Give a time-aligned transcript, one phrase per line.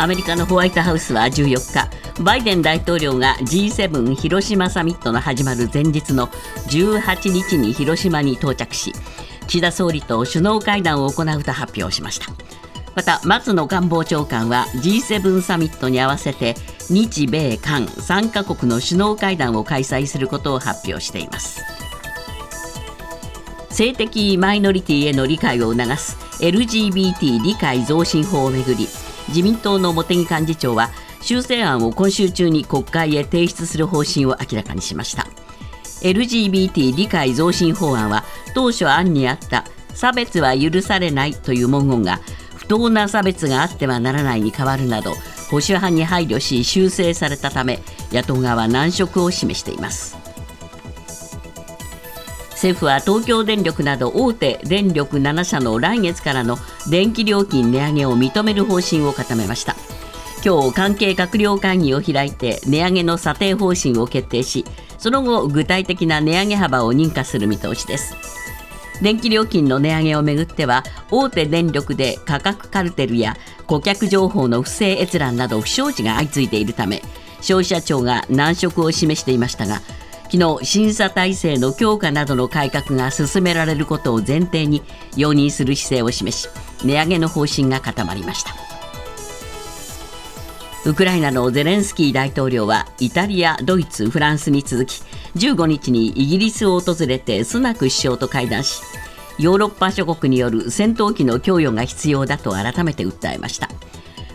[0.00, 6.28] アメリカのホワイトハウスは14日バイデン大統領が G7 広島サミットの始まる前日の
[6.68, 8.92] 18日に広島に到着し
[9.48, 12.26] 岸田総理と首脳会談を行うと発表しました。
[12.94, 16.54] また松野官房長官は G7 サミットに合わせて
[16.90, 21.62] 日米韓3カ国の首脳会談を開催することを発表しています。
[23.70, 28.88] 性的マイノリティへの理解を促す LGBT 理解増進法をめぐり
[29.28, 35.26] 自民党の茂木幹事長は修正案を今週中に国会へ提出する方針を明らかにしました。
[36.02, 39.64] LGBT 理解増進法案は当初案にあった
[39.94, 42.20] 差別は許されないという文言が
[42.56, 45.14] 不当な差別があってはならないに変わるなど
[45.50, 47.80] 保守派に配慮し修正されたため
[48.12, 50.27] 野党側は難色を示しています。
[52.58, 56.56] 政府は東京電力など大手電力7社の来月からの
[56.90, 59.76] 電気料金値上げを認める方針を固めました。
[60.44, 64.64] 今日関係閣僚会議を開いて値上げの査定方針を決定し
[64.96, 68.16] その後具体的な値上げ幅を認可する見通しです。
[69.02, 70.82] 電気料金の値上げをめぐっては
[71.12, 73.36] 大手電力で価格カルテルや
[73.68, 77.02] 顧客情報の不正閲覧など不祥事が相次いでいるため
[77.40, 79.80] 消費者庁が難色を示していましたが
[80.30, 84.82] 昨日審査体制の強化などの改革が進められることを前提に
[85.16, 86.48] 容認する姿勢を示し
[86.84, 88.54] 値上げの方針が固まりました。
[90.86, 95.02] ウクライナのゼレンスキー大統領はイタリア、ドイツ、フランスに続き
[95.34, 98.80] 15日にイギリスを訪れてスナク首相と会談し
[99.38, 103.68] ヨーロッパ諸国による戦闘機の供与が必要だと改めて訴えました。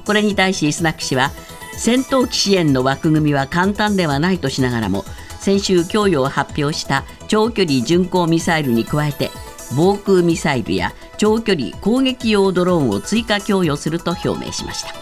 [0.05, 1.31] これに対しスナク氏は
[1.77, 5.05] 戦闘機支援の枠組みは簡単ではないとしながらも
[5.43, 9.29] 先週供与を発表した長距離巡航ミサイルに加えて
[9.75, 14.93] 防空ミサイルや長距離攻撃用ドローンを追加供与すると表明しました。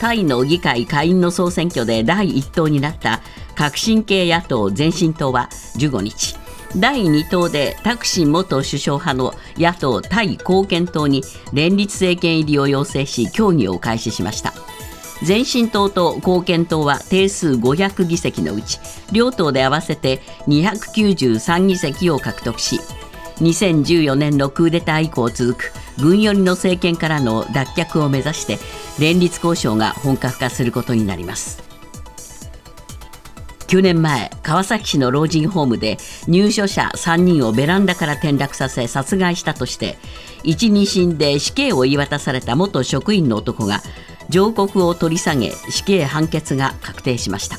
[0.00, 3.20] タイの議会下院の総選挙で第1党になった
[3.54, 6.36] 革新系野党前進党は15日
[6.76, 11.22] 第2党でタクシン元首相派の野党タイ貢献党に
[11.52, 14.52] 連立政権入りを要請し協議を開始しました。
[15.26, 18.78] 前進党と貢献党は定数500議席のうち
[19.12, 22.80] 両党で合わせて293議席を獲得し
[23.36, 28.58] 2014年のクーデター以降続く軍寄りの政権からの脱却を目指して
[29.00, 31.62] 連立交渉が本格化することになります。
[33.72, 35.96] 9年前川崎市の老人ホームで
[36.28, 39.96] 入所者3人をベランダから転落させ殺害したとして
[40.44, 43.80] 一、二審で死刑を言い渡された元職員の男が
[44.32, 47.58] 上告を取り下げ死刑判決が確定しました。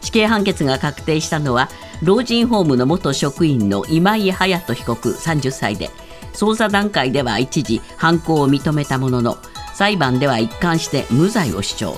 [0.00, 1.68] 死刑判決が確定したのは
[2.02, 5.90] 老人ホームの元職員の今井隼人被告30歳で
[6.32, 9.38] 捜査段階では一時犯行を認めたものの
[9.74, 11.96] 裁判では一貫して無罪を主張。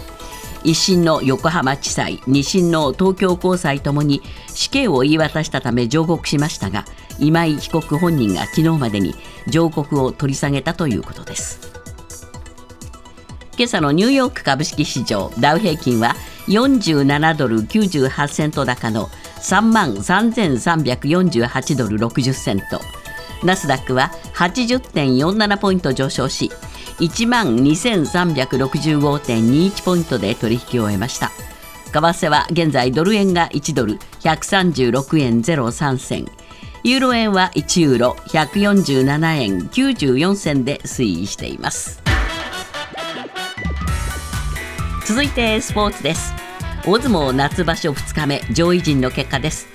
[0.65, 6.87] 一審の横浜地裁二審の東京高裁ともに死刑を言い渡したため上告しましたが
[7.19, 9.15] 今井被告本人が昨日までに
[9.47, 11.84] 上告を取り下げたということです。
[13.57, 16.17] 今朝のニューヨーク株式市場ダウ平均は
[16.49, 22.81] 47ドル98セント高の3万3348ドル60セント。
[23.45, 26.51] ナスダックは80.47ポイント上昇し
[26.99, 31.31] 1万2365.21ポイントで取引を終えました。
[31.93, 36.27] 為替は現在ドル円が1ドル136円03銭。
[36.83, 42.04] ユーロ円は1ユーロ147円94銭で推移しています。
[45.07, 46.33] 続いてスポーツです。
[46.87, 49.69] 大相撲夏場所2日目上位陣の結果です。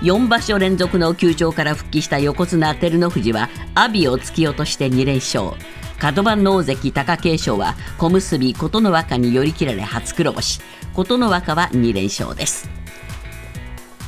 [0.00, 5.50] 4場所連続の休場から復帰した横綱照ノ富士は阿炎を突き落として2連勝。
[5.98, 10.62] 角番の大関貴景勝は小結琴ノ若に寄り切られ初黒星。
[10.94, 12.70] 琴ノ若は2連勝です。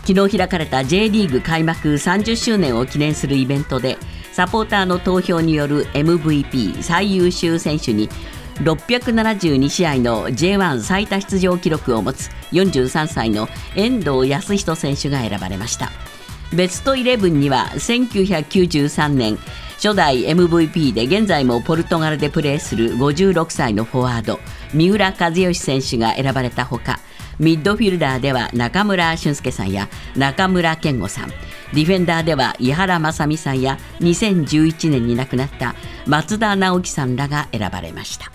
[0.06, 3.98] 昨日開かれた J リーグ開幕30周年を記念するイベントで
[4.32, 8.08] サポーターの投票による MVP 最優秀選手に
[8.62, 15.90] 672試合の J1 最多出場記録を持つ43歳の遠藤康人選手が選ばれました。
[16.54, 19.38] ベストイレブンには1993年
[19.76, 24.38] 初代 MVP で現在もポルトガルでプレーする56歳のフォワード
[24.72, 27.00] 三浦知良選手が選ばれたほか
[27.38, 35.74] ミッドフィルダーでは中村俊輔さんや中村健吾さんディフェンダーでは井原正美さんや2011年に亡くなった
[36.06, 38.33] 松田直樹さんらが選ばれました。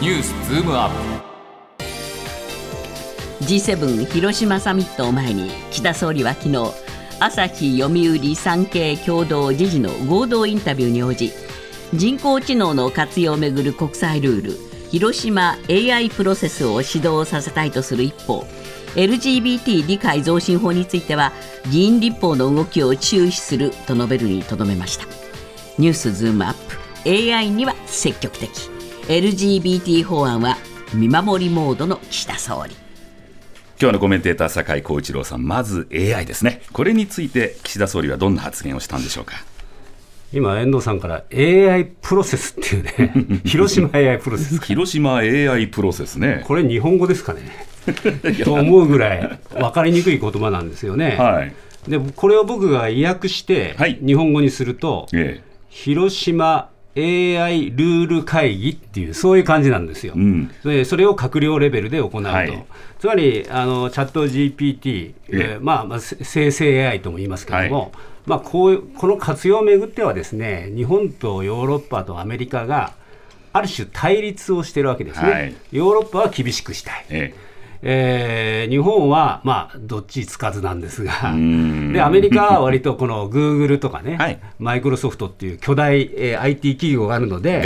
[0.00, 0.90] ニュースズームアッ
[1.78, 1.84] プ。
[3.44, 6.72] G7 広島サミットを前に岸田総理は昨日
[7.20, 11.32] 朝日読売産経共同時事の合同インタビューに応じ
[11.92, 14.56] 人工知能の活用をめぐる国際ルール
[14.90, 18.46] 広島 AI プロセスを指導させたいとする一方
[18.94, 21.30] LGBT 理解増進法については
[21.70, 25.04] 議員立法の動きを注視すると述べるにとどめました。
[25.76, 28.79] ニュースズームアップ AI には積極的。
[29.10, 30.56] LGBT 法案は
[30.94, 32.76] 見守りモードの岸田総理
[33.82, 39.34] 今日のコメンテーター酒井光一郎さんまず AI ですねこれについて岸田総理はどんな発言をしたんでしょうか？
[40.32, 44.60] 今、遠藤さんから AI プロセスっていうね、 広島 AI プロセス。
[44.60, 46.44] 広島 AI プロセスね。
[46.46, 47.40] これ、日本語ですかね。
[48.44, 51.16] と思うぐらい、分かりにくい言葉なんですよね。
[51.18, 53.74] はい、でこれを僕が意訳して、
[54.06, 62.66] 日本語にすると、ええ、広島 AI ルール会議っていう、そういう感じなんですよ、うん、でそれを閣僚レベルで行うと、はい、
[62.98, 67.90] つまりあのチャット GPT、えー、まあ、まあ、生成 AI とも言いますけれども、はい、
[68.26, 72.94] まあ、こうこの活用をめぐっては、ですね日本とヨーロッパとアメリカが
[73.52, 77.06] ある種対立をしているわけですね、はい、ヨーロッパは厳しくしたい。
[77.10, 77.49] ええ
[77.82, 81.12] えー、日本は、まあ、どっちつかずなんですが、
[81.92, 87.60] でアメリカは割とこのグーグルとかね、はい、マイクロソフトっていう巨大、えー、IT 企業があるので、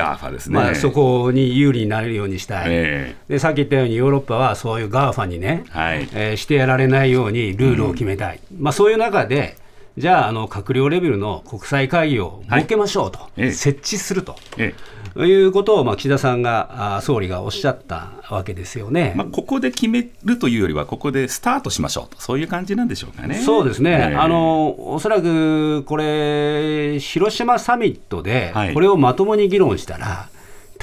[0.51, 9.57] ね、まあ、そこに有利になるようにしたい、えー、でさっき言ったように、ヨーロッパはそういう GAFA にね、はい、えー、してやられないようにルールを決めたい、まあ、そういう中で、
[9.97, 14.37] じゃああの閣僚レベルの国際会議を設けましょうと、はい、設置すると。
[14.59, 14.95] ええ。
[15.23, 23.37] いうことを、まあ、岸田さんが、総理がおっしゃったわけですよね、まあ、ここで決めるというよりは、ここでスタートしましょうと、そういう感じなんでしょうかね。
[23.37, 30.29] そうですね、えー、あのおそらくこれ、広島サミットで、これをまともに議論したら、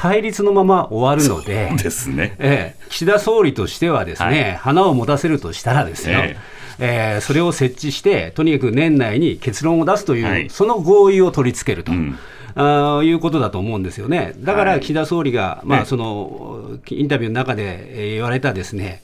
[0.02, 2.36] 対立のまま終わるので、ですね。
[2.40, 11.92] えー、岸田総理としてはですね、はい、花を持たせるとしたらですよ、えーえー、それを設置して、とにかく年内に結論を出すという、はい、その合意を取り付けると。
[11.92, 12.18] うん。
[12.56, 14.34] あいうことだと思うんですよね。
[14.40, 19.04] だから岸田総理が、はい、まあ、そのインタビューの中で言われたですね、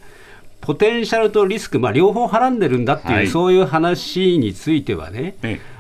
[0.62, 5.36] ポテンシャルとリスク、まあ、両方はらんでるんだっていう、はい、そういう話についてはね、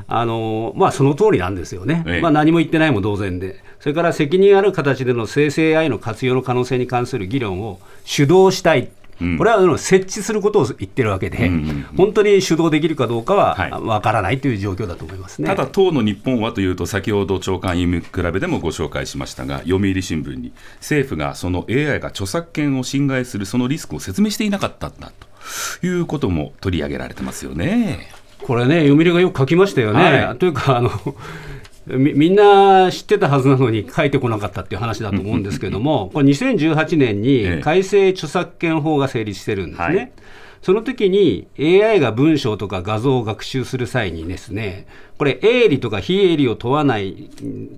[0.07, 8.89] あのまあ、その通りなんですよね、まあ、何も言ってないも同然で、それから責任ある形での生成 AI の活用の可能性に関する議論を主導したい。
[9.37, 11.49] これは設置することを言ってるわけで、
[11.95, 25.11] 本当に主導できるかどうかは分からないという状況だと思いますね、ただ、当の日本はというと、先ほど長官委員比べでもご紹介しましたが、読売新聞に、政府がその AI が著作権を侵害するそのリスクを説明していなかったんだ
[25.81, 28.09] ということも取り上げられてますよね。
[28.43, 30.25] これね、読売がよく書きましたよね。
[30.25, 30.91] はい、というかあの
[31.87, 39.85] みみんな知ってたはずなのに書いてこなかったっていう話だと思うんですけれども、 これ2018年に改正著作権法が成立してるんですね。
[39.85, 40.11] はい
[40.59, 44.87] その時に AI が文章とか画像を学習する際にですね、
[45.17, 47.29] これ営利とか非営利を問わない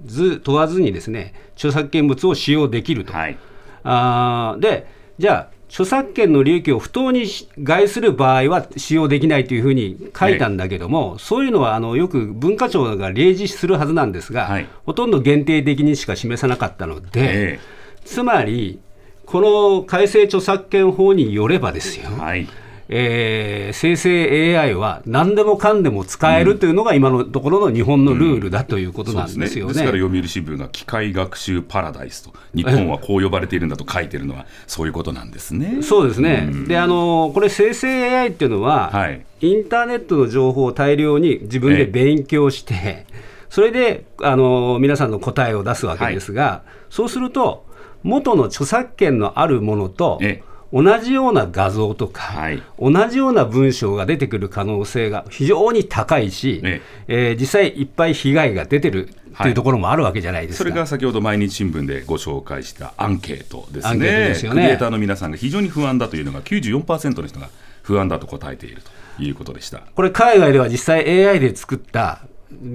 [0.06, 3.14] ず問わずにですね、著作権物を使用できると。
[3.14, 3.38] はい、
[3.84, 4.88] あで、
[5.20, 7.26] じゃあ著作権の利益を不当に
[7.62, 17.60] 害する場合は使用できないというふうに書いたんだけども、ね、そういうのはあのよく文化庁が例示するはずなんですが、はい、ほとんど限定的にしか示さなかったので、
[18.04, 18.80] つまり、
[19.26, 22.48] この改正著作権法によればですよ、はい
[22.92, 29.44] えー、生成 AI は何でもかんでも使えるというのが今のところの日本のルールだということなんですよね。
[29.44, 35.84] うん、ですねですから読売新聞が機械学習パラダイスと日本はこう呼ばれているんだと書いてるのはそういうことなんですね。
[35.84, 36.50] そうですね。
[36.52, 43.06] うん、であのこれ生成 AI っていうのは、はい、インターネットの情報を大量に自分で勉強して、
[43.52, 47.68] それであの皆さんの答えを出すわけですが、はい、そうすると
[48.02, 57.32] 元の著作権のあるものと、ええ同じような画像とか、はい、同じような文章が出てくる可能性が非常に高いし、ねえ。
[57.32, 64.00] ー、実際いっぱい被害が出てるというところもあるわけじゃないですか、はい、それが先ほど毎日新聞でご紹介したアンケートですね。
[64.00, 64.52] ですね。
[64.52, 66.20] クリエイターの皆さんが非常に不安だと。
[66.20, 67.50] いうのが94%の人が
[67.82, 68.82] 不安だと答えている
[69.18, 69.82] ということでした。
[69.96, 72.22] これ海外では実際 AI で作った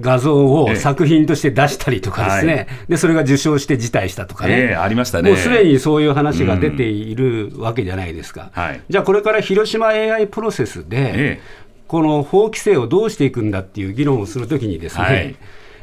[0.01, 5.29] 画像を作品として出したりとかですね、ええでそれが受賞して辞退したとかね、えありましたね。
[5.29, 8.61] もうすでにそういう話が出ているわけじゃないですか、うん。
[8.63, 11.41] はい、じゃあこれから広島 AI プロセスで、
[11.87, 15.35] この法規制をどうしていくんだっていう議論をするときにですね、はい。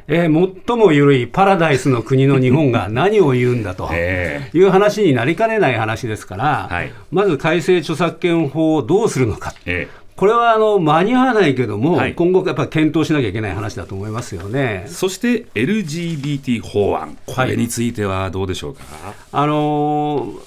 [0.08, 14.84] えー、最も緩いパラダイスの国の日本が何を言うんだという話になりかねない話ですから、はい、まず改正著作権法をどうするのか、えこれはあの間に合わないけども、はい、今後、やっぱり検討しなきゃいけない話だと思いますよね。
[14.86, 18.82] そして LGBT 法案、これについてはどうでしょうか？
[19.02, 20.40] はい、あのー、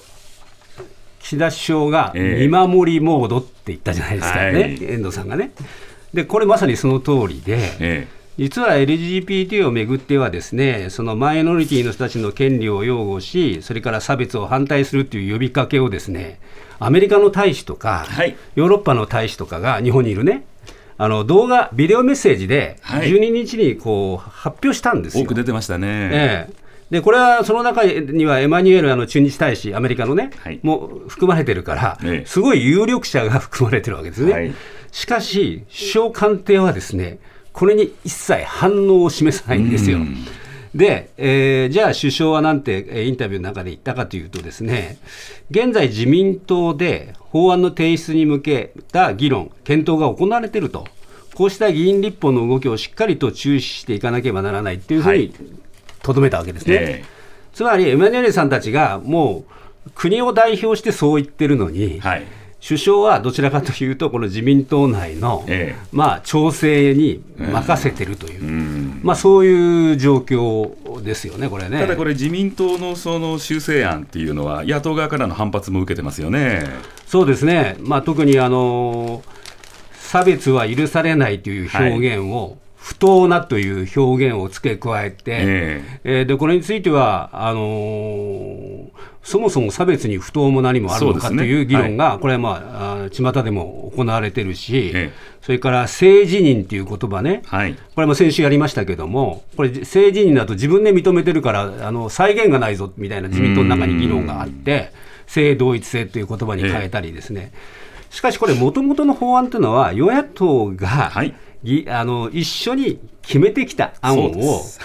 [1.19, 5.51] 岸田首相が見守りモードって言ったじゃないですかね、えー、遠藤さんがね。
[6.13, 16.39] で、これまさにその通りで、えー実は LGBT をめぐってはですねそのマイノリティの人たちの権利を擁護しそれから差別を反対するという呼びかけをですね
[16.79, 20.45] アメリカの大使とか、はい、ヨーロッパの大使とかが日本にいるね
[20.97, 25.87] あの動画、ビデオメッセージで12日にこう発表したんですよ、多く出てましたね。
[26.13, 26.53] ええ。
[26.89, 34.31] でこれはその中にはエマニュエルあの駐日大使、アメリカのね、はい、も含まれてるから、すごい有力者が 含まれてるわけですね。
[34.31, 34.53] はい、
[34.91, 37.17] しかし、首相官邸はですね、
[37.55, 39.99] これに一切反応を示さないんですよ。
[40.75, 44.97] で、えー、じゃあ首相はなんてインタビューの中で言ったかというとですね、
[45.49, 50.85] 現在自民党で法案の提出に向けた議論、検討が行われていると。
[51.33, 55.33] こうした議員立法の動きをしっかりと注視していかなければならないというふうに
[56.01, 56.75] とどめたわけですね。
[56.75, 59.45] えー、つまり、エマニュエルさんたちがも
[59.85, 62.25] う国を代表してそう言ってるのに、はい
[62.67, 71.79] 首相はどちらかというと、この自民党内の、ええ、まあ、調整に任せてるという、うん、まあ、そういう状況ですよね、これね。
[71.79, 76.65] ただこれ、自民党のその修正案っていうのは、野党側からの反発も受けてますよね。
[77.05, 79.21] そうですね、まあ、特にあの
[79.93, 88.89] 差別は許されないという表現を、はい不当なという表現を付け加えて、えー、えー、でこれについてはあのー、
[89.23, 95.11] そもそも差別に不当も何もあるのかという議論が、ねはい、これは、まあ、巷でも行われてるし、えー、
[95.41, 104.91] それから性自認という言葉ね、はい、これも先週やりましたけども、これ、性自認だと自分で認めてるから、あの再現がないぞみたいな自民党の中に議論があって、
[105.25, 107.51] 性同一性という言葉に変えたりですね。
[107.51, 111.33] えー、しかしこれ、もともとの法案というのは、与野党が、はい
[111.87, 114.31] あの一緒に決めてきた案を、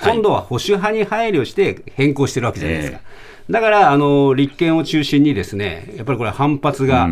[0.03, 2.99] 今度は保守派に配慮して変更してるわけじゃないですか。
[2.99, 7.09] えー、だからあの立憲を中心にですねやっぱりこれ反発が、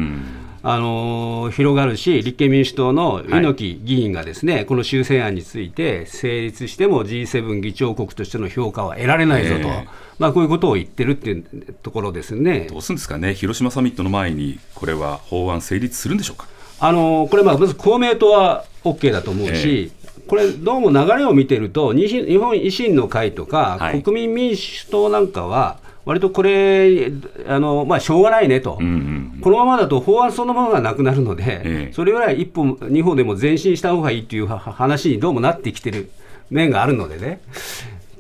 [0.63, 9.87] あの広がるし、立憲民主党の猪木議員がですね、はい、この修正案について成立しても G7 議長国としての評価は得られないぞと、えー、
[10.19, 12.67] まあ、こういうことを言ってるっていうところですね。
[12.71, 16.49] どうするんですかね、広島サミットの前に、これは法案成立するんでしょうか。
[16.81, 22.09] あのこれ、まず公明党は OK だと思うし、えー、これ、どうも流れを見てると、日
[22.39, 27.13] 本維新の会とか、はい、国民民主党なんかは、割とこれ、
[27.47, 36.11] あのまあ、しょうがないねと、うんうんうん、このままだと法案そのものがなくなるので、えー、それぐらい一歩、二歩でも前進した方がいいという話にどうもなってきてる
[36.49, 37.43] 面があるのでね、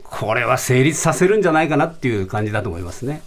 [0.04, 3.22] これは成立させるんじゃないかなっていう感じだと思いますね。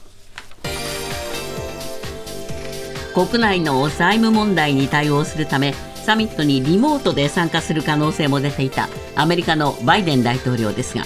[3.13, 11.03] 国内の債務問題に対応するためサミットにリモートで参加する可能性も出ていたアメリカのバイデン大統領ですが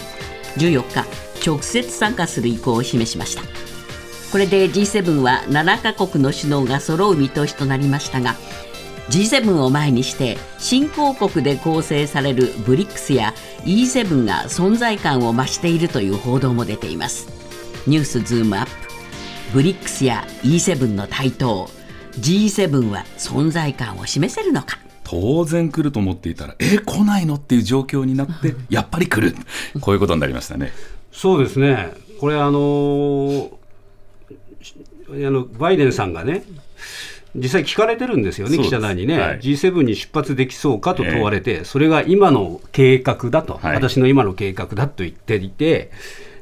[0.58, 3.44] 14日直接参加する意向を示しました。
[4.32, 8.36] これで G7 は7カ国の首脳が揃う見通しとなりましたが
[9.10, 13.34] G7 を前にして新興国で構成される BRICS や
[13.64, 17.28] E7 が存在感を増しているという報道も出ています。
[17.88, 18.66] ニュースズームアッ
[19.52, 19.60] プ。
[19.60, 21.70] BRICS や E7 の台頭。
[22.20, 24.80] G7 は存在感を示せるのか？
[25.04, 29.36] 当然来ると思っていたら、え、来ないのっていう状況になって、やっぱり来る、
[29.80, 30.72] こういうことになりましたね。
[31.12, 33.50] そうですね、これ、あのー、
[35.28, 36.44] あのバイデンさんがね、
[37.36, 45.92] 実際聞かれてるんですよね、記者団にね、はい、G7 に出発できそうかと問われて、えー、それが今の計画だと、はい、私の今の計画だと言っていて、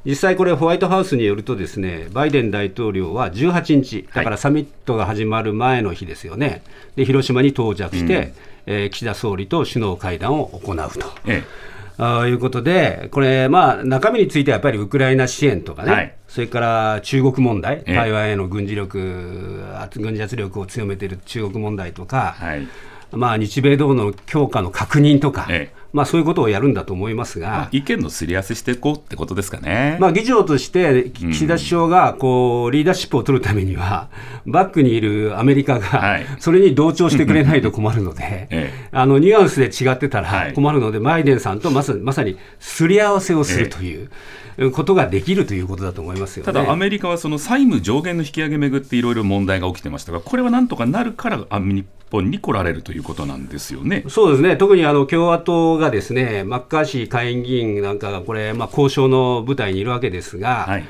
[0.05, 6.63] 実際これ、ホワイトハウスによると、ですねバイデン大統領は18日、だからサミットが始まる前の日ですよね、
[6.95, 8.33] で広島に到着して、うん、
[8.65, 10.83] えー、岸田総理と首脳会談を行うと。
[11.25, 11.73] ええ。
[11.97, 19.63] あいうことで、これ、まあ、中身についてはやっぱりウクライナ支援とかね、はい、それから中国問題、台湾への軍事力、
[19.95, 22.67] 軍事圧力を強めている中国問題とか、はい、
[23.11, 34.09] まあ、日米同の強化の確認とか、ええ、まあ、そういうことをやるんだと思いますが、まあ、意見のすり合わせしていこうってことですかね、まあ、議長として岸田首相がこうリーダーシップを取るためには、
[34.45, 44.09] バックにいるアメリカがそれに同調してくれないと困るので、 ええ、あのニュアンスで違ってたら困るので、バイデンさんとまさまさにすり合わせをするという。
[44.57, 54.03] えことができるということだと思いますよ、ね、ただ、アメリカはその債務上限の引き上げめぐっていろいろ問題が起きてましたが、これはなんとかなるから日本に来られるということなんですよね。
[54.07, 60.65] そうですね、特にあの共和党がですねマッカーシー下院議員なんかがこれ、まあ、交渉の舞台にいるわけですが。
[60.67, 60.85] はい。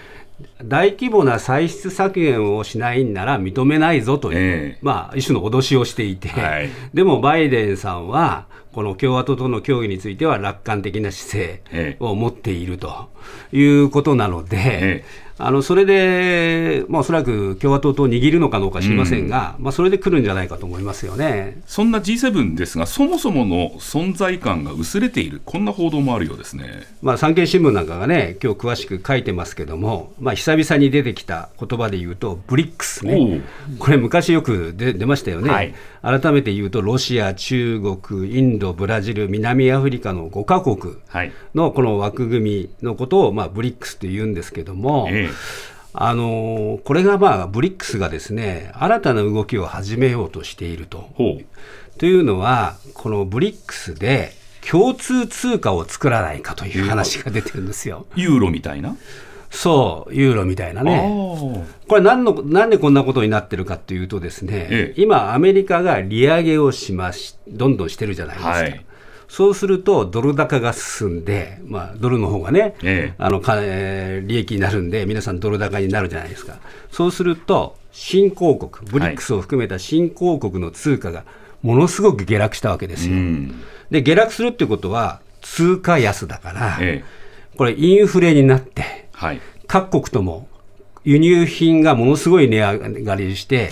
[0.64, 13.10] 大規模な歳出削減をしないんなら認めないぞという、えー、まあ、一種の脅しをしていて、はい、でもバイデンさんは、この共和党との協議については楽観的な姿勢を持っていると
[13.54, 21.62] いうことなので、えーあのそれで、まあ、おそらく共和党と握るのかどうか知りませんが、うん、まあ、それで来るんじゃないかと思いますよね。
[21.68, 33.42] そんな G7 ですが、そもそもの存在感が薄れている、こんな報道もあるようですね、まあ、産経新聞なんかがね、今日詳しく書いてますけども、まあ、久々に出てきた言葉で言うと、ブリックスね、
[33.80, 35.74] これ、昔よく出出ましたよね、はい、
[36.04, 40.98] 改めて言うと、ロシア、中国、インド、ブラジル、南アフリカの5か国
[41.56, 45.30] のこの枠組みのことを、まあ、ブリックスと言うんですけども、ええ
[45.96, 51.10] あのこれが、まあ、ブリックスがですね新たな動きを始めようとしていると。
[52.00, 54.34] というのは、このブリックスで
[54.68, 58.08] 共通通貨を作らないかという話が出てるんですよ。
[58.16, 58.98] ユーロみたいな？
[59.54, 61.08] そう、ユーロみたいなね。
[61.88, 68.52] これ何の、なんでこんなことになってるかというとですね、ええ、今、アメリカが利上げをしまし、どんどんしてるじゃないですか。
[68.52, 68.86] はい
[69.30, 76.60] そうすると、ドル高が進んで、まあ、ドルの方がね、ええ、あのかえー、利益になるんで、皆さん、ドル高になるじゃないですか。
[76.92, 81.24] そうすると、新興国、ブリックスを含めた新興国の通貨が
[81.64, 83.16] ものすごく下落したわけですよ。
[83.90, 87.04] で、下落するってことは、通貨安だから、え、
[87.58, 90.48] これ、インフレになって、はい、各国とも
[91.06, 93.72] 輸入品がものすごい値上がりして、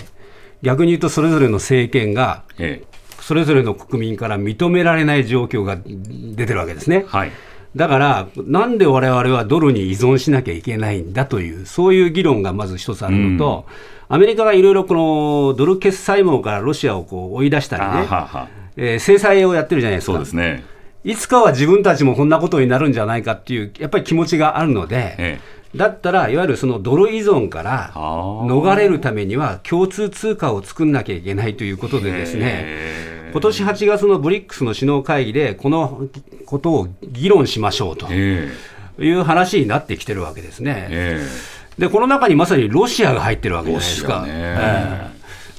[0.62, 2.92] 逆に言うと、それぞれの政権が、ええ。
[3.20, 7.04] それぞれの国民から認められない状況が出てるわけですね。
[7.06, 7.32] はい。
[7.76, 13.66] だから、なんで我々はドルに依存しなきゃいけないんだという、そういう議論がまず一つあるのと、
[14.10, 20.12] うん、アメリカがいろいろこのドル決済網からロシアをこう追い出したりね、ははえー、制裁をやってるじゃないですか。
[20.14, 20.64] そうですね
[21.04, 25.40] いつかは自分たちもこんなことになるんじゃないかっていう、やっぱり気持ちがあるので、え
[25.74, 36.06] え、だったら、いわゆるそのドル依存から逃れるためには、共通通貨を作んなきゃいけないということでですね、今年8月のブリックスの首脳会議で、この
[36.46, 41.18] ことを議論しましょうという話になってきてるわけですね。
[41.78, 44.26] で、この中にまさにロシアが入ってるわけじゃないですか。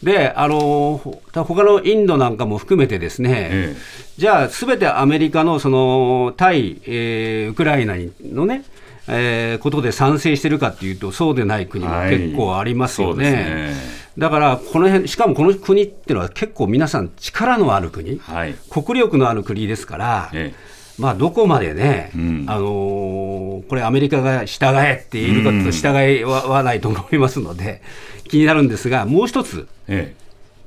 [0.03, 1.01] で、あの
[1.33, 3.81] 他のインドなんかも含めてですね、ええ、
[4.17, 8.63] じゃあ、すべてアメリカのその対、えー、ウクライナのね、
[9.07, 13.25] えー、ことで賛成してるかっていうと、そうでない国も結構ありますよね。
[13.25, 13.73] はいね。
[14.17, 27.81] だから、この辺しかもこの国っていうのは結構皆さん、力のある国、はい、国力のある国ですから、ええまあ、どこまでね、うん、あのー、これ、アメリカが従えって言うかと従いはないと思いますので、
[28.27, 30.13] 気になるんですが、もう一つ、え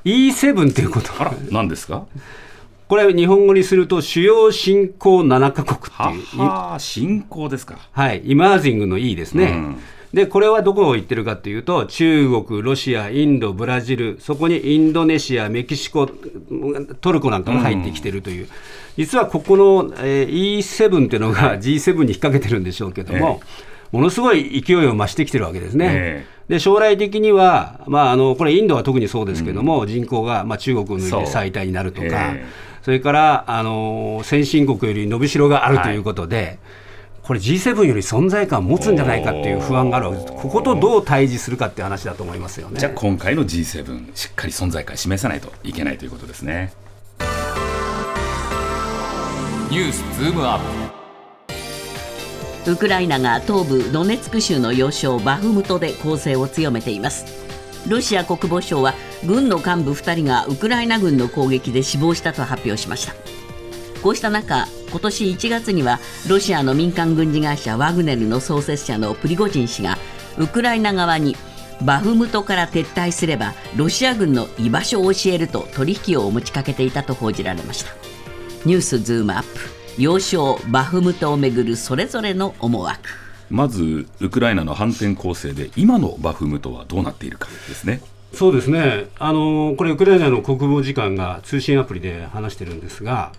[0.04, 1.10] え、E7 っていうこと。
[1.20, 2.06] あら、何ですか？
[2.88, 6.40] これ、日本語にすると、主要新興7か国っていう。
[6.42, 7.78] はあ、新興ですか。
[7.92, 9.44] はい、イマージングの E ですね。
[9.44, 9.78] うん
[10.16, 16.06] で、これはどこを言ってるかというと、中国、ロシア、インド、ブラジル、そこにインドネシア、メキシコ、
[17.02, 18.48] トルコなんかも入ってきてるという、うん、
[18.96, 25.86] 実はここの、えー、E7 っていうのが G7 に引っ掛けてるんでしょうけども、えー、ものすごい勢いを増してきてるわけですね。
[25.90, 32.36] えーで将来的には、まあ、あのこれ、インドは特にそうですけども、うん、人口が、まあ、中国を抜いて最大になるとか、
[32.82, 36.58] それからあの先進国より伸びしろがあるということで、はい、
[37.26, 40.32] これ G7 より存在感を持つんじゃないかっていう不安があるわけです。
[40.32, 42.78] こことどう対峙するかっていう話だと思いますよね。
[42.78, 46.72] じゃあ今回の G7 しっかり存在感示さないといけないということですね。
[49.70, 50.60] ニュースズームアッ
[52.64, 52.70] プ。
[52.70, 57.46] ウクライナが東部ドネツク州の要衝バフムトで攻勢を強めています。
[57.88, 63.14] ロシア国防省は軍の幹部2人がウクライナ軍の攻撃で死亡したと発表しました
[64.02, 69.98] こうした中今年1月にはロシアの民間軍事会社ワグネルの創設者のプリゴジン氏が
[70.38, 71.36] ウクライナ側に
[71.82, 77.90] バフムトから撤退すればロシア軍の居場所を教えると取引を持ちかけていたと報じられました。
[78.64, 79.48] ニュースズームアップ
[79.98, 83.00] 要衝バフムトをめぐるそれぞれの思惑。
[83.48, 88.00] まずウクライナの反転攻勢で今のバフムトはどうなっているかですね。
[88.32, 89.06] そうですね。
[89.18, 93.32] あのこれウクライナの国防次官が通信アプリで話してるんですが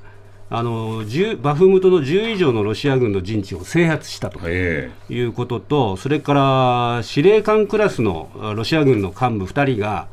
[0.50, 1.04] あの
[1.42, 10.08] バフムトの10以上のロシア軍の陣地を制圧したということと、それから司令官クラスのロシア軍の幹部2人が、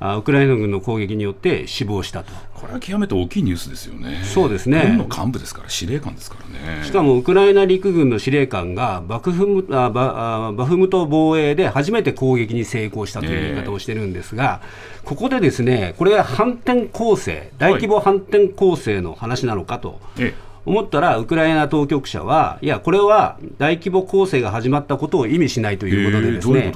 [0.00, 2.32] ウクライナ軍の攻撃によって死亡したと。
[2.54, 4.22] これは極めて大きいニュースですよね。
[4.24, 4.82] そうですね。
[4.96, 6.84] 軍の幹部ですから、司令官ですからね。
[6.84, 14.60] しかもウクライナ陸軍の司令官がバフムあババフムト防衛で初めて攻撃に成功したという言い方をしてるんですが、
[15.02, 20.00] えー、ここでですね、これは反転攻勢、大規模反転攻勢の話なのかと。
[20.18, 26.72] えー思ったら、ウクライナ当局者は、いや、これは大規模攻勢が始まったことを意味しないということでですね、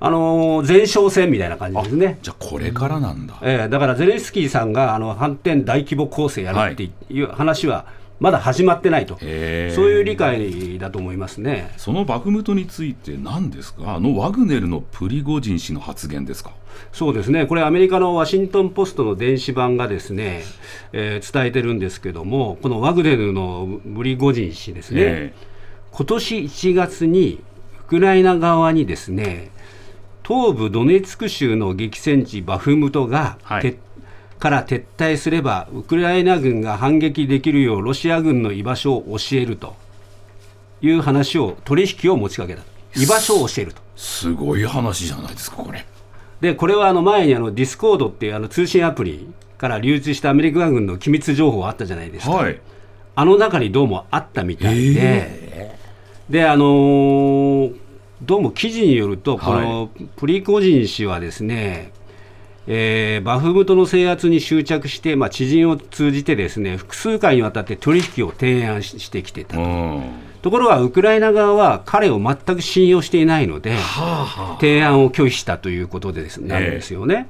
[0.00, 2.18] あの前哨戦みたいな感じですね。
[2.22, 3.38] じゃあ、これからなんだ。
[3.42, 11.74] えー、だからゼレンスキーさんがあの反転大規模攻勢やるっていう話は、はいまだ始まってないと、そういう理解だと思いますね。
[11.76, 16.52] そのバフムトについて、何ですか、あのワグネルのプリゴジン氏の発言ですか？
[16.92, 20.44] そうですね、これ、アメリカのワシントン・ポストの電子版がですね、
[20.92, 25.34] えー、伝えてるんですけども、このワグネルのプリゴジン氏ですね、
[25.90, 27.40] 今年1月に
[27.80, 29.50] ウクライナ側にですね、
[30.24, 33.76] 東部ドネツク州の激戦地バフムトが、はい、
[34.42, 39.76] から撤退すればウクライナ軍が反撃できるようロシア軍の居場所を教えると。
[40.82, 42.62] いう話を取引を持ちかけた
[42.96, 43.80] 居場所を教えると。
[43.96, 45.86] すごい話じゃないですかこれ。
[46.40, 52.60] でこれはあの前にあのディスコードっていうあの通信アプリから流通したアメリカ軍の機密情報あったじゃないですか、はい、
[53.14, 55.78] あの中にどうもあったみたいで、
[56.28, 57.76] であのー、
[58.22, 61.92] どうも記事によると、このプリコジン氏はですね、
[62.66, 70.00] えー、バフムトの制圧に執着して、まあ、知人を通じてですね複数回にわたって取引を提案してきてたと。
[70.42, 77.28] ところがウクライナ側は彼を全く信用していないので、はあはあ、提案を拒否したということでです、ね、なんですよね。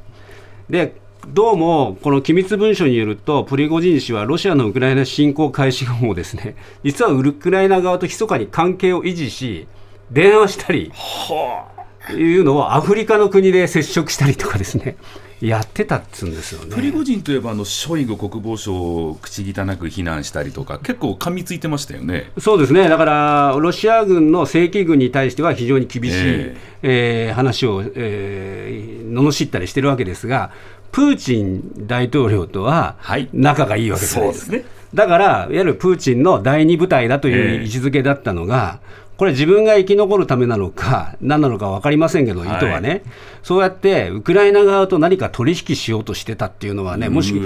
[0.69, 9.69] でどうもこの機密文書によると、プリゴジン氏はロシアのウクライナ侵攻開始後もですね 実はウクライナ側と密かに関係を維持し、
[10.11, 11.69] 電話したり、は
[12.09, 14.97] あ、いうのをアフリカの国で接触したりとかですね。
[15.43, 16.73] やってたっつうんですよね。
[16.73, 22.31] プリゴジンといえばあのショイグ国防相を口汚く非難したりとか、結構噛みついてましたよね。
[22.39, 30.53] そうですね、だからロシア軍の正規軍に対しては非常に厳しい、えー、えー、話を、えー、罵ったりしてるわけですが、
[30.93, 32.97] プーチン大統領とは
[33.33, 34.53] 仲がいいわけじゃないですか。
[34.53, 43.03] はい、だから、いわゆるプーチンの第二部隊だという位置づけだったのが、えーこれ、自分が生き残るためなのか、何なのか分かりませんけど、意図はね、はい、
[43.43, 47.41] そうやってウクライナ側と何か取引しようとしてたっていうのはね、もし、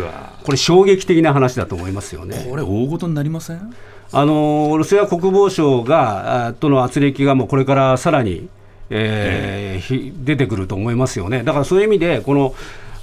[0.45, 2.47] これ、衝撃的な話だと思いますよね。
[2.49, 3.75] これ、大事になりません？
[4.13, 8.49] あのロシア国防省がとの圧力がもうこれからさらに、
[8.89, 11.43] えー、えー、出てくると思いますよね。
[11.43, 12.55] だからそういう意味で、この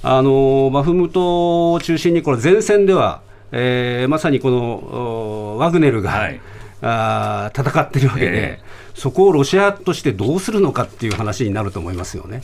[0.02, 3.20] あのバフムトを中心に、これ、前線では、
[3.52, 6.40] えー、まさにこのワグネルが、はい
[6.86, 12.42] あ戦ってるわけで、えー、そこをロシアとしてどうするのかっていう話になると思いますよね。